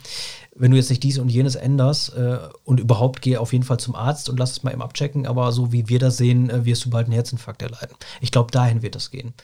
wenn 0.57 0.73
du 0.73 0.77
jetzt 0.77 0.91
nicht 0.91 1.03
dies 1.05 1.19
und 1.19 1.29
jenes 1.29 1.55
änderst 1.55 2.15
äh, 2.17 2.39
und 2.65 2.81
überhaupt 2.81 3.23
geh 3.23 3.37
auf 3.37 3.53
jeden 3.53 3.63
Fall 3.65 3.79
zum 3.79 3.95
Arzt 3.95 4.29
und 4.29 4.39
lass 4.41 4.51
es 4.53 4.63
mal 4.65 4.73
eben 4.73 4.83
abchecken, 4.83 5.25
aber 5.27 5.53
so 5.53 5.73
wie 5.73 5.89
wir 5.89 6.01
das 6.01 6.17
sehen, 6.17 6.51
äh, 6.51 6.65
wirst 6.65 6.85
du 6.85 6.91
bald 6.91 7.05
einen 7.07 7.15
Herzinfarkt 7.15 7.63
erleiden. 7.63 7.97
Ich 8.21 8.33
glaube, 8.33 8.51
dahin 8.51 8.83
wird 8.83 8.97
das 8.97 9.13
gehen. 9.13 9.35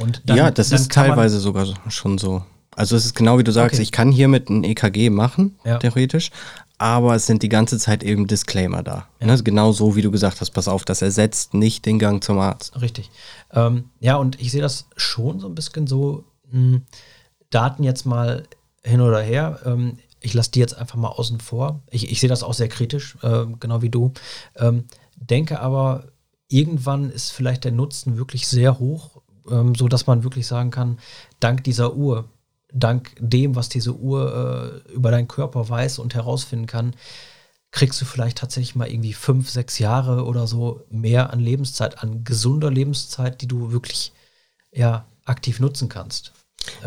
Und 0.00 0.22
dann, 0.24 0.36
ja, 0.38 0.50
das 0.50 0.72
ist 0.72 0.94
man- 0.96 1.06
teilweise 1.08 1.40
sogar 1.40 1.66
so- 1.66 1.74
schon 1.88 2.16
so. 2.16 2.42
Also 2.76 2.96
es 2.96 3.04
ist 3.04 3.14
genau 3.14 3.38
wie 3.38 3.44
du 3.44 3.52
sagst, 3.52 3.74
Okay. 3.74 3.82
ich 3.82 3.92
kann 3.92 4.10
hiermit 4.10 4.48
ein 4.48 4.64
EKG 4.64 5.10
machen, 5.10 5.58
Ja. 5.64 5.78
theoretisch, 5.78 6.30
aber 6.78 7.14
es 7.14 7.26
sind 7.26 7.42
die 7.42 7.48
ganze 7.48 7.78
Zeit 7.78 8.02
eben 8.02 8.26
Disclaimer 8.26 8.82
da. 8.82 9.06
Ne? 9.20 9.40
Genau 9.42 9.72
so, 9.72 9.94
wie 9.94 10.02
du 10.02 10.10
gesagt 10.10 10.40
hast, 10.40 10.50
pass 10.50 10.68
auf, 10.68 10.84
das 10.84 11.02
ersetzt 11.02 11.54
nicht 11.54 11.84
den 11.86 11.98
Gang 11.98 12.24
zum 12.24 12.38
Arzt. 12.38 12.80
Richtig. 12.80 13.10
Ähm, 13.52 13.84
ja, 14.00 14.16
und 14.16 14.40
ich 14.40 14.50
sehe 14.50 14.62
das 14.62 14.86
schon 14.96 15.38
so 15.38 15.48
ein 15.48 15.54
bisschen 15.54 15.86
so, 15.86 16.24
mh, 16.50 16.80
Daten 17.50 17.82
jetzt 17.84 18.06
mal 18.06 18.44
hin 18.82 19.00
oder 19.00 19.20
her. 19.20 19.60
Ähm, 19.66 19.98
ich 20.20 20.32
lasse 20.34 20.50
die 20.52 20.60
jetzt 20.60 20.76
einfach 20.76 20.96
mal 20.96 21.08
außen 21.08 21.40
vor. 21.40 21.80
Ich, 21.90 22.10
ich 22.10 22.20
sehe 22.20 22.28
das 22.28 22.42
auch 22.42 22.54
sehr 22.54 22.68
kritisch, 22.68 23.16
äh, 23.22 23.44
genau 23.60 23.82
wie 23.82 23.90
du. 23.90 24.12
Ähm, 24.56 24.84
denke 25.16 25.60
aber, 25.60 26.04
irgendwann 26.48 27.10
ist 27.10 27.30
vielleicht 27.32 27.64
der 27.64 27.72
Nutzen 27.72 28.16
wirklich 28.16 28.46
sehr 28.48 28.78
hoch, 28.78 29.20
ähm, 29.50 29.74
so 29.74 29.88
dass 29.88 30.06
man 30.06 30.24
wirklich 30.24 30.46
sagen 30.46 30.70
kann, 30.70 30.98
dank 31.40 31.64
dieser 31.64 31.94
Uhr, 31.94 32.24
dank 32.72 33.14
dem, 33.18 33.54
was 33.54 33.68
diese 33.68 33.94
Uhr 33.94 34.82
äh, 34.88 34.92
über 34.92 35.10
deinen 35.10 35.28
Körper 35.28 35.68
weiß 35.68 35.98
und 35.98 36.14
herausfinden 36.14 36.66
kann, 36.66 36.94
kriegst 37.70 38.00
du 38.00 38.04
vielleicht 38.04 38.38
tatsächlich 38.38 38.74
mal 38.74 38.88
irgendwie 38.88 39.14
fünf, 39.14 39.50
sechs 39.50 39.78
Jahre 39.78 40.24
oder 40.24 40.46
so 40.46 40.84
mehr 40.90 41.32
an 41.32 41.40
Lebenszeit, 41.40 42.02
an 42.02 42.22
gesunder 42.24 42.70
Lebenszeit, 42.70 43.40
die 43.40 43.48
du 43.48 43.72
wirklich 43.72 44.12
ja, 44.70 45.06
aktiv 45.24 45.58
nutzen 45.60 45.88
kannst. 45.88 46.32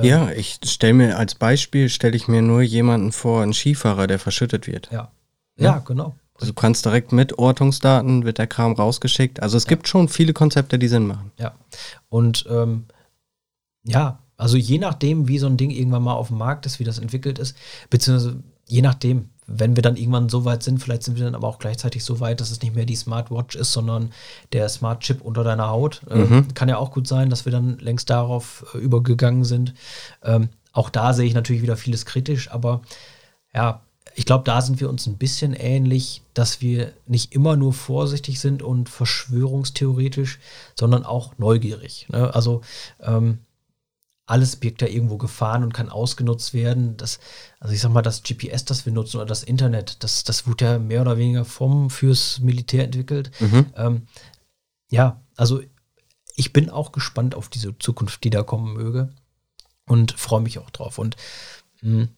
Ja, 0.01 0.31
ich 0.31 0.59
stelle 0.63 0.93
mir 0.93 1.17
als 1.17 1.35
Beispiel, 1.35 1.89
stelle 1.89 2.15
ich 2.15 2.27
mir 2.27 2.41
nur 2.41 2.61
jemanden 2.61 3.11
vor, 3.11 3.41
einen 3.41 3.53
Skifahrer, 3.53 4.07
der 4.07 4.19
verschüttet 4.19 4.67
wird. 4.67 4.89
Ja, 4.91 5.11
ja, 5.57 5.65
ja 5.65 5.79
genau. 5.79 6.15
Also 6.35 6.51
du 6.51 6.53
kannst 6.53 6.85
direkt 6.85 7.11
mit 7.11 7.37
Ortungsdaten, 7.39 8.25
wird 8.25 8.37
der 8.37 8.47
Kram 8.47 8.73
rausgeschickt. 8.73 9.41
Also 9.41 9.57
es 9.57 9.63
ja. 9.63 9.69
gibt 9.69 9.87
schon 9.87 10.09
viele 10.09 10.33
Konzepte, 10.33 10.77
die 10.77 10.87
Sinn 10.87 11.07
machen. 11.07 11.31
Ja. 11.37 11.55
Und 12.09 12.45
ähm, 12.49 12.85
ja, 13.83 14.19
also 14.37 14.57
je 14.57 14.77
nachdem, 14.77 15.27
wie 15.27 15.39
so 15.39 15.47
ein 15.47 15.57
Ding 15.57 15.69
irgendwann 15.69 16.03
mal 16.03 16.13
auf 16.13 16.27
dem 16.27 16.37
Markt 16.37 16.65
ist, 16.65 16.79
wie 16.79 16.83
das 16.83 16.99
entwickelt 16.99 17.39
ist, 17.39 17.55
beziehungsweise 17.89 18.43
je 18.67 18.81
nachdem, 18.81 19.29
wenn 19.47 19.75
wir 19.75 19.83
dann 19.83 19.95
irgendwann 19.95 20.27
so 20.27 20.43
weit 20.43 20.63
sind, 20.63 20.79
vielleicht 20.79 21.03
sind 21.03 21.17
wir 21.17 21.23
dann 21.23 21.35
aber 21.35 21.47
auch 21.47 21.59
gleichzeitig 21.59 22.03
so 22.03 22.19
weit, 22.19 22.41
dass 22.41 22.51
es 22.51 22.61
nicht 22.61 22.75
mehr 22.75 22.85
die 22.85 22.95
Smartwatch 22.95 23.55
ist, 23.55 23.73
sondern 23.73 24.11
der 24.53 24.67
Smart 24.69 25.01
Chip 25.01 25.21
unter 25.21 25.43
deiner 25.43 25.69
Haut. 25.69 26.01
Äh, 26.09 26.17
mhm. 26.17 26.53
kann 26.53 26.69
ja 26.69 26.77
auch 26.77 26.91
gut 26.91 27.07
sein, 27.07 27.29
dass 27.29 27.45
wir 27.45 27.51
dann 27.51 27.77
längst 27.77 28.09
darauf 28.09 28.65
äh, 28.73 28.79
übergegangen 28.79 29.43
sind. 29.43 29.73
Ähm, 30.23 30.49
auch 30.73 30.89
da 30.89 31.13
sehe 31.13 31.27
ich 31.27 31.35
natürlich 31.35 31.61
wieder 31.61 31.77
vieles 31.77 32.05
kritisch, 32.05 32.51
aber 32.51 32.81
ja, 33.53 33.81
ich 34.17 34.25
glaube, 34.25 34.45
da 34.45 34.61
sind 34.61 34.79
wir 34.79 34.89
uns 34.89 35.07
ein 35.07 35.17
bisschen 35.17 35.53
ähnlich, 35.53 36.21
dass 36.33 36.61
wir 36.61 36.93
nicht 37.05 37.33
immer 37.33 37.57
nur 37.57 37.73
vorsichtig 37.73 38.39
sind 38.39 38.63
und 38.63 38.89
verschwörungstheoretisch, 38.89 40.39
sondern 40.73 41.05
auch 41.05 41.37
neugierig. 41.37 42.07
Ne? 42.09 42.33
Also 42.33 42.61
ähm, 43.01 43.39
alles 44.25 44.55
birgt 44.55 44.81
ja 44.81 44.87
irgendwo 44.87 45.17
Gefahren 45.17 45.63
und 45.63 45.73
kann 45.73 45.89
ausgenutzt 45.89 46.53
werden. 46.53 46.97
Das, 46.97 47.19
also 47.59 47.73
ich 47.73 47.81
sag 47.81 47.91
mal, 47.91 48.01
das 48.01 48.23
GPS, 48.23 48.65
das 48.65 48.85
wir 48.85 48.93
nutzen 48.93 49.17
oder 49.17 49.25
das 49.25 49.43
Internet, 49.43 50.03
das, 50.03 50.23
das 50.23 50.47
wurde 50.47 50.65
ja 50.65 50.79
mehr 50.79 51.01
oder 51.01 51.17
weniger 51.17 51.45
vom 51.45 51.89
fürs 51.89 52.39
Militär 52.39 52.85
entwickelt. 52.85 53.31
Mhm. 53.39 53.65
Ähm, 53.75 54.07
ja, 54.89 55.21
also 55.35 55.61
ich 56.35 56.53
bin 56.53 56.69
auch 56.69 56.91
gespannt 56.91 57.35
auf 57.35 57.49
diese 57.49 57.77
Zukunft, 57.77 58.23
die 58.23 58.29
da 58.29 58.43
kommen 58.43 58.73
möge 58.73 59.09
und 59.85 60.13
freue 60.13 60.41
mich 60.41 60.59
auch 60.59 60.69
drauf. 60.69 60.97
Und 60.97 61.15
mh, 61.81 61.91
hm, 61.91 62.09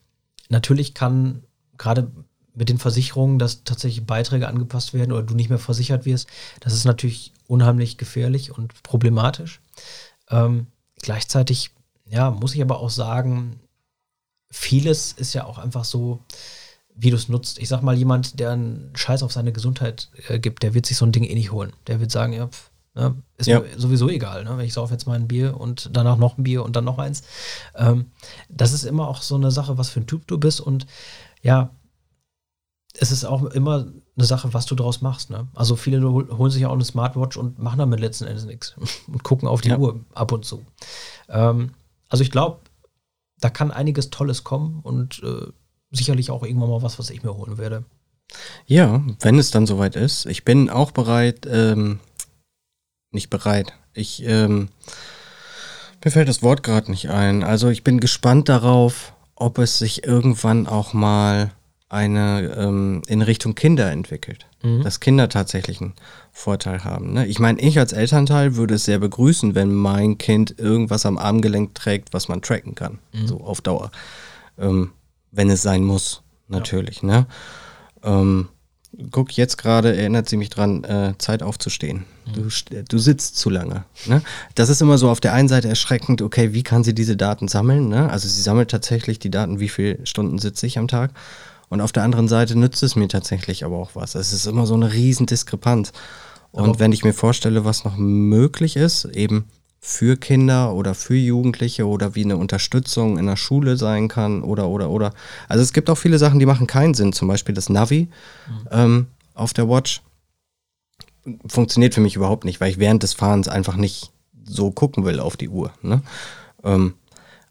natürlich 0.50 0.94
kann 0.94 1.44
gerade 1.78 2.12
mit 2.54 2.70
den 2.70 2.80
Versicherungen, 2.80 3.38
dass 3.38 3.64
tatsächlich 3.64 4.08
Beiträge 4.08 4.48
angepasst 4.48 4.94
werden 4.94 5.12
oder 5.12 5.24
du 5.24 5.36
nicht 5.36 5.50
mehr 5.50 5.60
versichert 5.60 6.06
wirst, 6.06 6.28
das 6.60 6.74
ist 6.74 6.86
natürlich 6.86 7.34
unheimlich 7.48 7.98
gefährlich 7.98 8.52
und 8.52 8.82
problematisch. 8.82 9.62
Ähm, 10.30 10.68
gleichzeitig 10.96 11.72
ja, 12.10 12.32
muss 12.32 12.56
ich 12.56 12.62
aber 12.62 12.80
auch 12.80 12.90
sagen, 12.90 13.60
vieles 14.50 15.12
ist 15.12 15.34
ja 15.34 15.46
auch 15.46 15.58
einfach 15.58 15.86
so, 15.86 16.20
wie 16.96 17.10
du 17.10 17.16
es 17.16 17.30
nutzt. 17.30 17.60
Ich 17.60 17.70
sag 17.70 17.82
mal, 17.82 17.98
jemand, 17.98 18.40
der 18.40 18.52
einen 18.52 18.92
Scheiß 18.96 19.24
auf 19.24 19.32
seine 19.32 19.52
Gesundheit 19.52 20.10
äh, 20.28 20.40
gibt, 20.40 20.64
der 20.64 20.74
wird 20.74 20.86
sich 20.86 20.98
so 20.98 21.06
ein 21.06 21.12
Ding 21.12 21.24
eh 21.24 21.36
nicht 21.36 21.52
holen. 21.52 21.74
Der 21.86 22.00
wird 22.00 22.12
sagen, 22.12 22.34
ja, 22.34 22.48
pff, 22.48 22.72
ne, 22.96 23.16
ist 23.38 23.48
ja. 23.48 23.60
mir 23.60 23.80
sowieso 23.80 24.10
egal, 24.10 24.44
ne? 24.44 24.64
ich 24.66 24.74
sauf 24.74 24.90
jetzt 24.92 25.06
mal 25.06 25.16
ein 25.16 25.28
Bier 25.28 25.60
und 25.60 25.90
danach 25.94 26.18
noch 26.18 26.38
ein 26.38 26.44
Bier 26.44 26.64
und 26.64 26.76
dann 26.76 26.86
noch 26.86 26.98
eins. 26.98 27.24
Ähm, 27.76 28.08
das 28.50 28.74
ist 28.74 28.84
immer 28.84 29.08
auch 29.08 29.22
so 29.22 29.36
eine 29.36 29.52
Sache, 29.52 29.78
was 29.78 29.90
für 29.90 30.00
ein 30.00 30.08
Typ 30.08 30.28
du 30.28 30.38
bist 30.38 30.60
und 30.60 30.88
ja, 31.44 31.70
es 33.00 33.12
ist 33.12 33.26
auch 33.26 33.44
immer 33.44 33.86
eine 34.18 34.26
Sache, 34.26 34.54
was 34.54 34.66
du 34.66 34.74
draus 34.74 35.02
machst. 35.02 35.30
Ne? 35.30 35.48
Also 35.54 35.76
viele 35.76 36.02
holen 36.12 36.52
sich 36.52 36.64
ja 36.64 36.70
auch 36.70 36.74
eine 36.74 36.84
Smartwatch 36.84 37.38
und 37.38 37.60
machen 37.60 37.78
damit 37.78 38.00
letzten 38.00 38.26
Endes 38.26 38.46
nichts 38.46 38.76
und 39.08 39.24
gucken 39.24 39.48
auf 39.48 39.62
die 39.62 39.70
ja. 39.70 39.78
Uhr 39.78 40.00
ab 40.16 40.32
und 40.32 40.46
zu. 40.46 40.66
Ähm, 41.30 41.72
also 42.10 42.24
ich 42.24 42.32
glaube, 42.32 42.62
da 43.40 43.50
kann 43.50 43.72
einiges 43.72 44.10
Tolles 44.10 44.44
kommen 44.44 44.80
und 44.82 45.22
äh, 45.24 45.52
sicherlich 45.92 46.32
auch 46.32 46.44
irgendwann 46.44 46.70
mal 46.70 46.82
was, 46.82 47.00
was 47.00 47.10
ich 47.10 47.24
mir 47.24 47.36
holen 47.36 47.58
werde. 47.58 47.86
Ja, 48.66 49.04
wenn 49.22 49.40
es 49.40 49.52
dann 49.52 49.68
soweit 49.68 49.96
ist. 49.96 50.26
Ich 50.26 50.44
bin 50.44 50.70
auch 50.70 50.92
bereit, 50.92 51.48
ähm, 51.50 52.00
nicht 53.12 53.30
bereit. 53.30 53.74
Ich, 53.94 54.24
ähm, 54.26 54.70
mir 56.04 56.12
fällt 56.12 56.28
das 56.28 56.44
Wort 56.44 56.64
gerade 56.64 56.92
nicht 56.92 57.10
ein. 57.10 57.44
Also 57.44 57.70
ich 57.70 57.84
bin 57.84 58.00
gespannt 58.00 58.50
darauf, 58.50 59.14
ob 59.36 59.60
es 59.60 59.78
sich 59.78 60.04
irgendwann 60.04 60.68
auch 60.68 60.94
mal 60.94 61.52
eine 61.90 62.54
ähm, 62.58 63.02
in 63.08 63.22
Richtung 63.22 63.56
Kinder 63.56 63.92
entwickelt. 63.92 64.46
Mhm. 64.62 64.84
Dass 64.84 65.00
Kinder 65.00 65.30
tatsächlich 65.30 65.82
einen 65.82 65.94
Vorteil 66.32 66.84
haben. 66.84 67.14
Ne? 67.14 67.28
Ich 67.28 67.40
meine, 67.40 67.60
ich 67.62 67.80
als 67.80 67.94
Elternteil 67.94 68.56
würde 68.56 68.76
es 68.76 68.86
sehr 68.86 69.00
begrüßen, 69.00 69.56
wenn 69.56 69.74
mein 69.74 70.18
Kind 70.18 70.56
irgendwas 70.58 71.06
am 71.06 71.18
Armgelenk 71.18 71.76
trägt, 71.76 72.14
was 72.14 72.28
man 72.28 72.42
tracken 72.42 72.76
kann. 72.76 73.00
Mhm. 73.14 73.28
So 73.28 73.42
auf 73.42 73.62
Dauer. 73.62 73.92
Ähm, 74.58 74.92
wenn 75.32 75.50
es 75.50 75.62
sein 75.62 75.84
muss, 75.84 76.24
natürlich. 76.48 77.02
Ja. 77.04 77.08
Ne? 77.08 77.28
Ähm, 78.04 78.50
guck, 79.12 79.32
jetzt 79.34 79.58
gerade 79.58 79.96
erinnert 79.96 80.28
sie 80.28 80.38
mich 80.38 80.50
dran, 80.50 80.84
äh, 80.84 81.14
Zeit 81.18 81.44
aufzustehen. 81.44 82.06
Mhm. 82.26 82.34
Du, 82.34 82.84
du 82.90 82.98
sitzt 82.98 83.38
zu 83.38 83.50
lange. 83.50 83.86
Ne? 84.08 84.22
Das 84.56 84.68
ist 84.68 84.82
immer 84.82 84.98
so 84.98 85.10
auf 85.10 85.22
der 85.22 85.34
einen 85.34 85.48
Seite 85.48 85.70
erschreckend, 85.70 86.22
okay, 86.22 86.54
wie 86.54 86.64
kann 86.64 86.84
sie 86.84 86.94
diese 86.94 87.16
Daten 87.16 87.48
sammeln? 87.48 87.88
Ne? 87.88 88.10
Also 88.10 88.28
sie 88.28 88.42
sammelt 88.42 88.72
tatsächlich 88.72 89.20
die 89.20 89.32
Daten, 89.32 89.62
wie 89.62 89.70
viele 89.70 90.06
Stunden 90.06 90.40
sitze 90.40 90.66
ich 90.68 90.78
am 90.78 90.88
Tag. 90.90 91.12
Und 91.70 91.82
auf 91.82 91.92
der 91.92 92.04
anderen 92.04 92.28
Seite 92.28 92.58
nützt 92.58 92.82
es 92.84 92.96
mir 92.96 93.08
tatsächlich 93.08 93.66
aber 93.66 93.78
auch 93.78 93.92
was. 93.94 94.16
Es 94.16 94.32
ist 94.32 94.46
immer 94.46 94.66
so 94.66 94.74
eine 94.74 94.94
riesen 94.94 95.26
Diskrepanz. 95.26 95.92
Und 96.52 96.70
aber 96.70 96.80
wenn 96.80 96.92
ich 96.92 97.04
mir 97.04 97.14
vorstelle, 97.14 97.66
was 97.66 97.84
noch 97.84 97.98
möglich 97.98 98.78
ist, 98.78 99.06
eben 99.06 99.46
für 99.80 100.18
Kinder 100.18 100.74
oder 100.74 100.96
für 100.96 101.16
Jugendliche 101.16 101.88
oder 101.88 102.16
wie 102.16 102.24
eine 102.24 102.38
Unterstützung 102.38 103.18
in 103.18 103.26
der 103.26 103.36
Schule 103.36 103.78
sein 103.78 104.08
kann 104.08 104.42
oder 104.44 104.68
oder 104.70 104.90
oder. 104.90 105.14
Also 105.48 105.62
es 105.62 105.74
gibt 105.74 105.90
auch 105.90 105.98
viele 105.98 106.18
Sachen, 106.18 106.40
die 106.40 106.46
machen 106.46 106.68
keinen 106.68 106.94
Sinn. 106.94 107.14
Zum 107.14 107.28
Beispiel 107.28 107.54
das 107.54 107.70
Navi 107.70 108.08
mhm. 108.48 108.68
ähm, 108.72 109.08
auf 109.34 109.54
der 109.54 109.70
Watch 109.70 110.02
funktioniert 111.48 111.94
für 111.94 112.02
mich 112.02 112.16
überhaupt 112.16 112.46
nicht, 112.46 112.60
weil 112.62 112.72
ich 112.72 112.80
während 112.80 113.04
des 113.04 113.14
Fahrens 113.14 113.48
einfach 113.48 113.76
nicht 113.76 114.12
so 114.46 114.72
gucken 114.72 115.06
will 115.06 115.20
auf 115.20 115.38
die 115.38 115.50
Uhr. 115.50 115.72
Ne? 115.82 116.02
Ähm, 116.64 116.94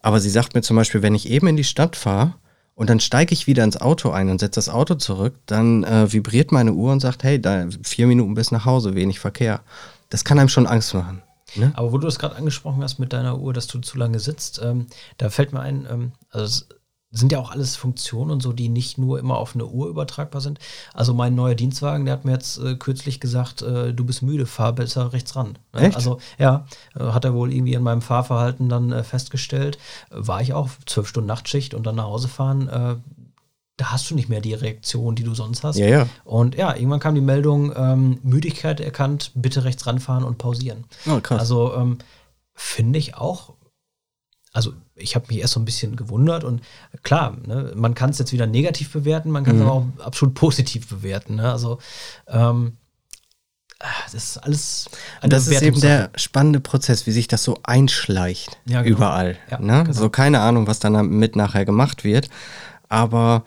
aber 0.01 0.19
sie 0.19 0.29
sagt 0.29 0.55
mir 0.55 0.61
zum 0.61 0.75
Beispiel, 0.75 1.01
wenn 1.01 1.15
ich 1.15 1.29
eben 1.29 1.47
in 1.47 1.57
die 1.57 1.63
Stadt 1.63 1.95
fahre 1.95 2.35
und 2.77 2.91
dann 2.91 2.99
steige 2.99 3.33
ich 3.33 3.47
wieder 3.47 3.63
ins 3.63 3.81
Auto 3.81 4.11
ein 4.11 4.29
und 4.29 4.39
setze 4.39 4.59
das 4.59 4.69
Auto 4.69 4.93
zurück, 4.93 5.33
dann 5.47 5.83
äh, 5.83 6.13
vibriert 6.13 6.51
meine 6.51 6.73
Uhr 6.73 6.91
und 6.91 6.99
sagt, 6.99 7.23
hey, 7.23 7.41
da 7.41 7.67
vier 7.81 8.05
Minuten 8.05 8.35
bis 8.35 8.51
nach 8.51 8.65
Hause, 8.65 8.93
wenig 8.93 9.19
Verkehr. 9.19 9.61
Das 10.11 10.23
kann 10.23 10.37
einem 10.37 10.47
schon 10.47 10.67
Angst 10.67 10.93
machen. 10.93 11.23
Ne? 11.55 11.71
Aber 11.73 11.91
wo 11.91 11.97
du 11.97 12.05
das 12.05 12.19
gerade 12.19 12.35
angesprochen 12.35 12.83
hast 12.83 12.99
mit 12.99 13.13
deiner 13.13 13.39
Uhr, 13.39 13.51
dass 13.51 13.65
du 13.65 13.79
zu 13.79 13.97
lange 13.97 14.19
sitzt, 14.19 14.61
ähm, 14.63 14.85
da 15.17 15.31
fällt 15.31 15.53
mir 15.53 15.61
ein, 15.61 15.87
ähm, 15.89 16.11
also 16.29 16.65
sind 17.09 17.31
ja 17.31 17.39
auch 17.39 17.51
alles 17.51 17.75
Funktionen 17.75 18.31
und 18.31 18.43
so, 18.43 18.51
die 18.51 18.67
nicht 18.67 18.97
nur 18.97 19.19
immer 19.19 19.37
auf 19.37 19.55
eine 19.55 19.65
Uhr 19.65 19.87
übertragbar 19.87 20.41
sind. 20.41 20.59
Also 20.93 21.13
mein 21.13 21.35
neuer 21.35 21.55
Dienstwagen, 21.55 22.05
der 22.05 22.13
hat 22.13 22.25
mir 22.25 22.33
jetzt 22.33 22.57
äh, 22.57 22.75
kürzlich 22.75 23.19
gesagt, 23.19 23.61
äh, 23.61 23.93
du 23.93 24.03
bist 24.03 24.21
müde, 24.21 24.45
fahr 24.45 24.73
besser 24.73 25.13
rechts 25.13 25.35
ran. 25.35 25.57
Echt? 25.73 25.95
Also 25.95 26.19
ja, 26.37 26.65
äh, 26.95 27.03
hat 27.03 27.23
er 27.23 27.33
wohl 27.33 27.53
irgendwie 27.53 27.73
in 27.73 27.83
meinem 27.83 28.01
Fahrverhalten 28.01 28.67
dann 28.67 28.91
äh, 28.91 29.03
festgestellt. 29.03 29.77
war 30.09 30.41
ich 30.41 30.53
auch 30.53 30.69
zwölf 30.85 31.07
Stunden 31.07 31.27
Nachtschicht 31.27 31.73
und 31.73 31.87
dann 31.87 31.95
nach 31.95 32.05
Hause 32.05 32.27
fahren, 32.27 32.67
äh, 32.67 32.95
da 33.77 33.91
hast 33.91 34.09
du 34.09 34.15
nicht 34.15 34.27
mehr 34.27 34.41
die 34.41 34.55
Reaktion, 34.55 35.15
die 35.15 35.23
du 35.23 35.35
sonst 35.35 35.63
hast. 35.63 35.77
Ja, 35.77 35.85
ja. 35.85 36.07
Und 36.25 36.55
ja, 36.55 36.75
irgendwann 36.75 36.99
kam 36.99 37.13
die 37.13 37.21
Meldung, 37.21 37.71
ähm, 37.75 38.19
Müdigkeit 38.23 38.79
erkannt, 38.79 39.31
bitte 39.35 39.63
rechts 39.65 39.85
ranfahren 39.85 40.23
und 40.23 40.39
pausieren. 40.39 40.85
Oh, 41.07 41.19
krass. 41.21 41.39
Also 41.39 41.75
ähm, 41.75 41.99
finde 42.55 42.97
ich 42.97 43.15
auch 43.15 43.53
also 44.57 44.73
ich 44.97 45.15
habe 45.15 45.25
mich 45.29 45.39
erst 45.39 45.53
so 45.53 45.59
ein 45.59 45.65
bisschen 45.65 45.95
gewundert 45.95 46.43
und 46.43 46.61
klar, 47.03 47.37
ne, 47.45 47.73
man 47.75 47.93
kann 47.93 48.09
es 48.09 48.19
jetzt 48.19 48.33
wieder 48.33 48.47
negativ 48.47 48.91
bewerten, 48.91 49.31
man 49.31 49.43
kann 49.43 49.55
es 49.55 49.61
mhm. 49.61 49.67
aber 49.67 49.77
auch 49.77 50.05
absolut 50.05 50.35
positiv 50.35 50.87
bewerten. 50.87 51.35
Ne? 51.35 51.51
Also 51.51 51.79
ähm, 52.27 52.77
das 53.79 54.13
ist 54.15 54.37
alles. 54.37 54.89
das 55.21 55.47
ist 55.47 55.61
eben 55.61 55.79
der 55.79 56.09
spannende 56.15 56.59
Prozess, 56.59 57.05
wie 57.05 57.11
sich 57.11 57.27
das 57.27 57.43
so 57.43 57.59
einschleicht 57.63 58.57
ja, 58.65 58.81
genau. 58.81 58.97
überall. 58.97 59.37
Ja, 59.51 59.59
ne? 59.59 59.83
genau. 59.83 59.93
So 59.93 60.09
keine 60.09 60.39
Ahnung, 60.39 60.65
was 60.65 60.79
dann 60.79 61.09
mit 61.09 61.35
nachher 61.35 61.65
gemacht 61.65 62.03
wird, 62.03 62.29
aber 62.89 63.43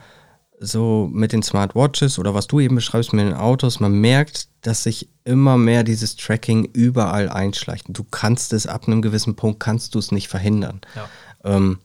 so 0.61 1.09
mit 1.11 1.33
den 1.33 1.43
Smartwatches 1.43 2.19
oder 2.19 2.35
was 2.35 2.47
du 2.47 2.61
eben 2.61 2.77
beschreibst 2.77 3.13
mit 3.13 3.27
den 3.27 3.35
Autos, 3.35 3.81
man 3.81 3.93
merkt, 3.93 4.49
dass 4.61 4.83
sich 4.83 5.09
immer 5.25 5.57
mehr 5.57 5.85
dieses 5.85 6.17
Tracking 6.17 6.65
überall 6.67 7.31
einschleicht. 7.31 7.87
Du 7.89 8.05
kannst 8.05 8.53
es 8.53 8.67
ab 8.67 8.87
einem 8.87 9.01
gewissen 9.01 9.37
Punkt, 9.37 9.59
kannst 9.59 9.95
du 9.95 9.99
es 9.99 10.13
nicht 10.13 10.29
verhindern, 10.29 10.83
ja. 10.95 11.09
Ähm, 11.45 11.79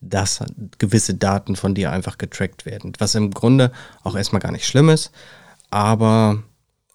dass 0.00 0.40
gewisse 0.78 1.14
Daten 1.14 1.56
von 1.56 1.74
dir 1.74 1.90
einfach 1.90 2.18
getrackt 2.18 2.66
werden. 2.66 2.92
Was 2.98 3.14
im 3.14 3.30
Grunde 3.30 3.72
auch 4.02 4.16
erstmal 4.16 4.40
gar 4.42 4.52
nicht 4.52 4.66
schlimm 4.66 4.90
ist, 4.90 5.10
aber 5.70 6.42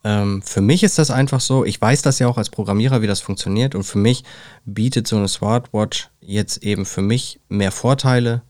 ähm, 0.04 0.42
für 0.44 0.62
mich 0.62 0.84
ist 0.84 0.98
das 1.00 1.12
einfach 1.12 1.42
so, 1.42 1.66
ich 1.66 1.82
weiß 1.82 2.02
das 2.04 2.20
ja 2.20 2.28
auch 2.28 2.38
als 2.38 2.50
Programmierer, 2.50 3.02
wie 3.02 3.08
das 3.08 3.20
funktioniert 3.20 3.76
und 3.76 3.84
für 3.84 3.98
mich 3.98 4.24
bietet 4.66 5.08
so 5.08 5.18
eine 5.18 5.28
Smartwatch 5.28 6.10
jetzt 6.22 6.64
eben 6.64 6.86
für 6.86 7.02
mich 7.02 7.40
mehr 7.50 7.72
Vorteile, 7.72 8.42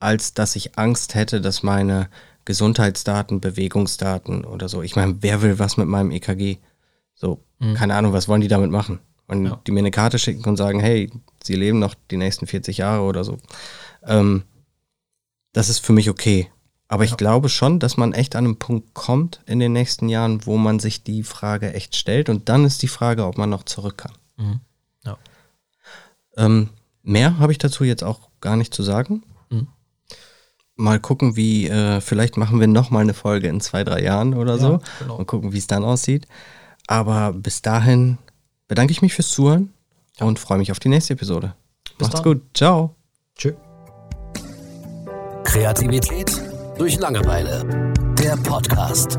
als 0.00 0.34
dass 0.34 0.56
ich 0.56 0.78
Angst 0.78 1.14
hätte, 1.14 1.40
dass 1.40 1.62
meine 1.62 2.08
Gesundheitsdaten, 2.44 3.40
Bewegungsdaten 3.40 4.44
oder 4.44 4.68
so, 4.68 4.82
ich 4.82 4.96
meine, 4.96 5.16
wer 5.20 5.42
will 5.42 5.58
was 5.58 5.76
mit 5.76 5.88
meinem 5.88 6.10
EKG? 6.10 6.58
So, 7.14 7.40
Mhm. 7.58 7.74
Keine 7.74 7.94
Ahnung, 7.94 8.12
was 8.12 8.28
wollen 8.28 8.42
die 8.42 8.48
damit 8.48 8.70
machen? 8.70 8.98
Und 9.28 9.46
Ja. 9.46 9.60
die 9.66 9.72
mir 9.72 9.78
eine 9.80 9.90
Karte 9.90 10.18
schicken 10.18 10.44
und 10.44 10.56
sagen, 10.56 10.78
hey, 10.80 11.10
sie 11.46 11.54
leben 11.54 11.78
noch 11.78 11.94
die 12.10 12.16
nächsten 12.16 12.46
40 12.46 12.78
Jahre 12.78 13.02
oder 13.02 13.24
so. 13.24 13.38
Ähm, 14.04 14.42
das 15.52 15.68
ist 15.68 15.78
für 15.78 15.92
mich 15.92 16.10
okay. 16.10 16.50
Aber 16.88 17.04
ich 17.04 17.16
glaube 17.16 17.48
schon, 17.48 17.80
dass 17.80 17.96
man 17.96 18.12
echt 18.12 18.36
an 18.36 18.44
einen 18.44 18.58
Punkt 18.58 18.94
kommt 18.94 19.40
in 19.46 19.58
den 19.58 19.72
nächsten 19.72 20.08
Jahren, 20.08 20.46
wo 20.46 20.56
man 20.56 20.78
sich 20.78 21.02
die 21.02 21.24
Frage 21.24 21.72
echt 21.74 21.96
stellt. 21.96 22.28
Und 22.28 22.48
dann 22.48 22.64
ist 22.64 22.82
die 22.82 22.88
Frage, 22.88 23.26
ob 23.26 23.38
man 23.38 23.50
noch 23.50 23.64
zurück 23.64 23.98
kann. 23.98 24.12
Mhm. 24.36 24.60
Ja. 25.04 25.18
Ähm, 26.36 26.68
mehr 27.02 27.38
habe 27.38 27.50
ich 27.52 27.58
dazu 27.58 27.82
jetzt 27.82 28.04
auch 28.04 28.28
gar 28.40 28.56
nicht 28.56 28.72
zu 28.72 28.84
sagen. 28.84 29.24
Mhm. 29.50 29.66
Mal 30.76 31.00
gucken, 31.00 31.34
wie, 31.34 31.66
äh, 31.66 32.00
vielleicht 32.00 32.36
machen 32.36 32.60
wir 32.60 32.68
noch 32.68 32.90
mal 32.90 33.00
eine 33.00 33.14
Folge 33.14 33.48
in 33.48 33.60
zwei, 33.60 33.82
drei 33.82 34.02
Jahren 34.02 34.34
oder 34.34 34.58
so. 34.58 34.78
genau. 35.00 35.16
Und 35.16 35.26
gucken, 35.26 35.52
wie 35.52 35.58
es 35.58 35.66
dann 35.66 35.84
aussieht. 35.84 36.28
Aber 36.86 37.32
bis 37.32 37.62
dahin 37.62 38.18
bedanke 38.68 38.92
ich 38.92 39.02
mich 39.02 39.14
fürs 39.14 39.30
Zuhören 39.30 39.72
und 40.20 40.38
freue 40.38 40.58
mich 40.58 40.70
auf 40.72 40.78
die 40.78 40.88
nächste 40.88 41.14
Episode. 41.14 41.54
Bis 41.98 42.08
Macht's 42.08 42.22
dann. 42.22 42.24
gut. 42.24 42.42
Ciao. 42.54 42.94
Tschö. 43.36 43.52
Kreativität 45.44 46.30
durch 46.78 46.98
Langeweile. 46.98 47.92
Der 48.18 48.36
Podcast. 48.36 49.18